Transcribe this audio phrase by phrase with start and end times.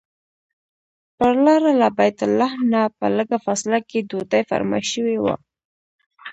[1.17, 5.25] پر لاره له بیت لحم نه په لږه فاصله کې ډوډۍ فرمایش شوی و.